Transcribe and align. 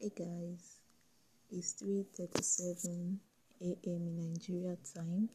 Hey 0.00 0.12
guys, 0.16 0.78
it's 1.50 1.72
3:37 1.82 3.18
a.m. 3.62 3.78
in 4.06 4.32
Nigeria 4.32 4.76
time. 4.94 5.28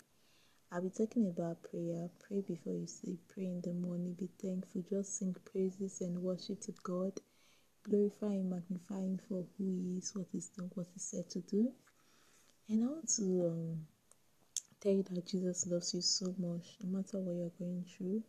I'll 0.71 0.81
be 0.81 0.89
talking 0.89 1.27
about 1.27 1.63
prayer. 1.63 2.09
Pray 2.25 2.39
before 2.39 2.71
you 2.71 2.87
sleep, 2.87 3.19
pray 3.27 3.47
in 3.47 3.59
the 3.59 3.73
morning, 3.73 4.13
be 4.13 4.29
thankful, 4.41 4.85
just 4.89 5.17
sing 5.19 5.35
praises 5.51 5.99
and 5.99 6.17
worship 6.17 6.61
to 6.61 6.71
God, 6.81 7.11
glorify 7.83 8.27
and 8.27 8.49
magnify 8.51 9.01
Him 9.01 9.19
for 9.27 9.43
who 9.57 9.65
He 9.65 9.97
is, 9.97 10.15
what 10.15 10.27
He's 10.31 10.47
done, 10.47 10.71
what 10.75 10.87
He 10.93 10.99
said 10.99 11.29
to 11.31 11.41
do. 11.41 11.73
And 12.69 12.85
I 12.85 12.87
want 12.87 13.09
to 13.17 13.23
um, 13.51 13.85
tell 14.79 14.93
you 14.93 15.03
that 15.03 15.27
Jesus 15.27 15.67
loves 15.67 15.93
you 15.93 15.99
so 15.99 16.33
much, 16.37 16.77
no 16.81 16.89
matter 16.89 17.19
what 17.19 17.35
you're 17.35 17.59
going 17.59 17.83
through. 17.97 18.23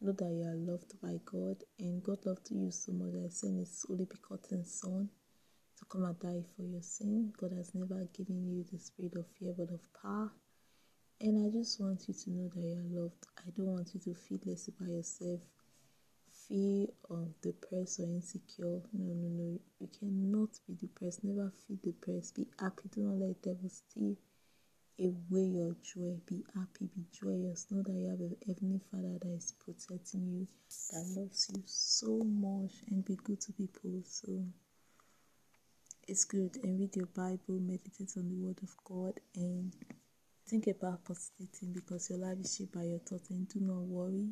Know 0.00 0.10
that 0.10 0.32
you 0.32 0.42
are 0.42 0.56
loved 0.56 1.00
by 1.00 1.20
God, 1.24 1.62
and 1.78 2.02
God 2.02 2.26
loved 2.26 2.50
you 2.50 2.68
so 2.72 2.90
much 2.90 3.12
that 3.12 3.22
He 3.22 3.30
sent 3.30 3.60
His 3.60 3.86
only 3.88 4.06
begotten 4.06 4.64
Son 4.64 5.08
to 5.78 5.84
come 5.86 6.04
and 6.04 6.18
die 6.18 6.42
for 6.56 6.62
your 6.62 6.82
sin. 6.82 7.32
God 7.40 7.52
has 7.56 7.74
never 7.74 8.06
given 8.16 8.44
you 8.46 8.64
the 8.70 8.78
spirit 8.78 9.14
of 9.16 9.26
fear 9.38 9.54
but 9.56 9.70
of 9.70 9.80
power. 10.02 10.30
And 11.20 11.46
I 11.46 11.50
just 11.50 11.80
want 11.80 12.04
you 12.08 12.14
to 12.14 12.30
know 12.30 12.48
that 12.54 12.62
you 12.62 12.74
are 12.76 13.02
loved. 13.02 13.26
I 13.38 13.50
don't 13.56 13.66
want 13.66 13.90
you 13.94 14.00
to 14.00 14.14
feel 14.14 14.38
less 14.44 14.68
about 14.68 14.88
yourself, 14.88 15.40
feel 16.48 16.88
um, 17.10 17.34
depressed 17.42 18.00
or 18.00 18.04
insecure. 18.04 18.80
No, 18.92 19.14
no, 19.14 19.28
no. 19.28 19.60
You 19.80 19.88
cannot 19.98 20.50
be 20.66 20.74
depressed. 20.74 21.24
Never 21.24 21.50
feel 21.66 21.78
depressed. 21.82 22.36
Be 22.36 22.46
happy. 22.60 22.88
Do 22.94 23.02
not 23.02 23.18
let 23.18 23.42
the 23.42 23.50
devil 23.50 23.68
steal 23.68 24.16
away 25.00 25.46
your 25.58 25.74
joy. 25.82 26.18
Be 26.26 26.44
happy. 26.54 26.88
Be 26.94 27.04
joyous. 27.12 27.66
Know 27.70 27.82
that 27.82 27.92
you 27.92 28.10
have 28.10 28.20
a 28.20 28.30
heavenly 28.46 28.80
Father 28.90 29.18
that 29.20 29.34
is 29.36 29.54
protecting 29.64 30.26
you, 30.26 30.46
that 30.92 31.20
loves 31.20 31.50
you 31.54 31.62
so 31.66 32.18
much, 32.24 32.72
and 32.90 33.04
be 33.04 33.16
good 33.24 33.40
to 33.42 33.52
people. 33.52 34.02
So 34.04 34.44
it's 36.08 36.24
good 36.24 36.56
and 36.64 36.80
read 36.80 36.96
your 36.96 37.06
Bible, 37.14 37.60
meditate 37.60 38.14
on 38.16 38.30
the 38.30 38.34
Word 38.34 38.58
of 38.62 38.74
God, 38.82 39.20
and 39.36 39.74
think 40.48 40.66
about 40.66 41.04
positive 41.04 41.74
because 41.74 42.08
your 42.08 42.18
life 42.18 42.38
is 42.40 42.56
shaped 42.56 42.72
by 42.72 42.84
your 42.84 42.98
thoughts. 43.00 43.28
And 43.28 43.46
do 43.46 43.60
not 43.60 43.82
worry 43.82 44.30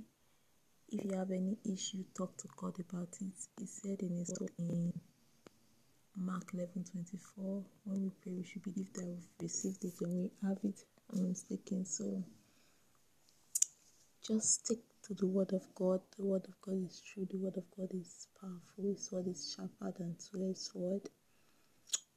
if 0.89 1.05
you 1.05 1.19
have 1.19 1.31
any 1.31 1.59
issue, 1.71 2.03
talk 2.17 2.35
to 2.39 2.49
God 2.57 2.77
about 2.81 3.11
it. 3.21 3.37
He 3.61 3.67
said 3.67 4.01
in 4.01 4.17
His 4.17 4.35
word 4.41 4.53
in 4.59 4.91
Mark 6.17 6.45
11 6.55 6.85
24, 6.91 7.63
when 7.85 8.05
we 8.05 8.11
pray, 8.23 8.33
we 8.33 8.45
should 8.45 8.63
believe 8.63 8.91
that 8.95 9.05
we've 9.05 9.29
received 9.43 9.85
it 9.85 10.01
and 10.01 10.17
we 10.17 10.31
have 10.49 10.59
it 10.65 10.83
I'm 11.13 11.21
unmistaken. 11.21 11.85
So 11.85 12.25
just 14.27 14.65
stick 14.65 14.79
to 15.09 15.15
the 15.15 15.27
Word 15.27 15.53
of 15.53 15.63
God. 15.75 16.01
The 16.17 16.25
Word 16.25 16.47
of 16.49 16.59
God 16.63 16.83
is 16.87 17.03
true, 17.03 17.29
the 17.31 17.37
Word 17.37 17.59
of 17.59 17.65
God 17.77 17.91
is 17.93 18.29
powerful, 18.41 18.91
His 18.95 19.13
Word 19.13 19.29
is 19.29 19.55
sharper 19.55 19.93
than 19.99 20.17
two-edged 20.19 20.57
sword 20.57 21.11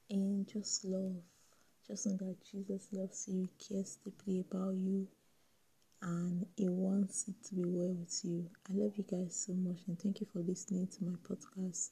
and 0.09 0.47
just 0.47 0.85
love. 0.85 1.15
Just 1.87 2.07
know 2.07 2.17
that 2.17 2.37
Jesus 2.51 2.87
loves 2.91 3.27
you, 3.27 3.49
cares 3.57 3.97
deeply 4.03 4.41
about 4.41 4.75
you, 4.75 5.07
and 6.01 6.45
he 6.55 6.67
wants 6.67 7.27
it 7.27 7.35
to 7.47 7.55
be 7.55 7.63
well 7.65 7.93
with 7.93 8.19
you. 8.23 8.49
I 8.69 8.73
love 8.73 8.93
you 8.95 9.05
guys 9.09 9.45
so 9.47 9.53
much, 9.53 9.79
and 9.87 9.99
thank 9.99 10.21
you 10.21 10.27
for 10.31 10.39
listening 10.39 10.87
to 10.87 11.03
my 11.03 11.15
podcast. 11.27 11.89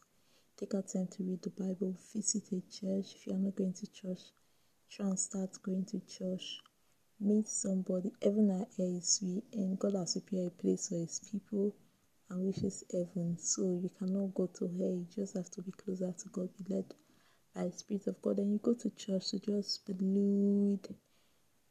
Take 0.57 0.73
out 0.75 0.87
time 0.87 1.07
to 1.11 1.23
read 1.23 1.41
the 1.41 1.49
Bible, 1.49 1.95
visit 2.13 2.43
a 2.51 2.61
church. 2.71 3.15
If 3.15 3.27
you 3.27 3.33
are 3.33 3.39
not 3.39 3.55
going 3.55 3.73
to 3.73 3.87
church, 3.91 4.21
try 4.89 5.07
and 5.07 5.19
start 5.19 5.51
going 5.63 5.85
to 5.85 5.99
church. 6.07 6.59
Meet 7.19 7.47
somebody. 7.47 8.11
Heaven 8.21 8.51
and 8.51 8.61
earth 8.61 8.79
is 8.79 9.09
sweet, 9.09 9.43
and 9.53 9.79
God 9.79 9.95
has 9.95 10.13
prepared 10.13 10.47
a 10.47 10.61
place 10.61 10.89
for 10.89 10.95
His 10.95 11.19
people 11.31 11.75
and 12.29 12.45
wishes 12.45 12.83
heaven. 12.91 13.37
So 13.39 13.79
you 13.81 13.89
cannot 13.97 14.33
go 14.33 14.47
to 14.47 14.65
hell. 14.67 14.95
You 14.95 15.07
just 15.15 15.35
have 15.35 15.49
to 15.51 15.61
be 15.61 15.71
closer 15.71 16.13
to 16.15 16.29
God. 16.29 16.49
Be 16.57 16.75
led 16.75 16.85
by 17.57 17.71
Spirit 17.71 18.05
of 18.05 18.21
God, 18.21 18.37
and 18.37 18.51
you 18.51 18.59
go 18.61 18.73
to 18.73 18.89
church 18.91 19.31
to 19.31 19.39
just 19.39 19.85
build 19.87 20.87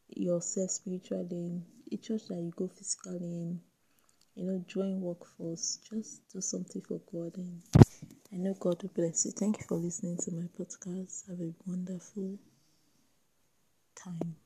yourself 0.08 0.70
spiritually 0.70 1.28
in 1.30 1.64
a 1.92 1.96
church 1.96 2.22
that 2.28 2.34
you 2.34 2.52
go 2.56 2.66
physically 2.66 3.18
in. 3.18 3.60
You 4.34 4.44
know, 4.44 4.64
join 4.66 5.00
workforce. 5.00 5.78
Just 5.88 6.28
do 6.32 6.40
something 6.40 6.82
for 6.82 7.00
God, 7.10 7.36
and 7.36 7.62
I 8.32 8.36
know 8.36 8.54
God 8.58 8.82
will 8.82 8.90
bless 8.94 9.24
you. 9.24 9.30
Thank 9.30 9.58
you 9.58 9.64
for 9.68 9.76
listening 9.76 10.18
to 10.24 10.32
my 10.32 10.48
podcast. 10.58 11.28
Have 11.28 11.40
a 11.40 11.52
wonderful 11.64 12.36
time. 13.94 14.36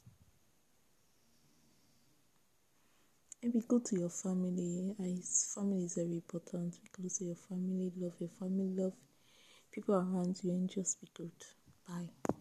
Maybe 3.42 3.62
go 3.66 3.78
to 3.78 3.98
your 3.98 4.10
family. 4.10 4.94
I, 5.00 5.16
family 5.54 5.84
is 5.84 5.94
very 5.94 6.12
important. 6.12 6.74
Be 6.82 6.90
close 6.92 7.18
to 7.18 7.24
your 7.24 7.36
family. 7.48 7.90
Love 7.96 8.14
your 8.20 8.28
family. 8.38 8.68
Love 8.76 8.92
people 9.72 9.94
around 9.94 10.38
you 10.42 10.50
and 10.52 10.68
just 10.68 11.00
be 11.00 11.08
good. 11.14 11.32
Bye. 11.88 12.36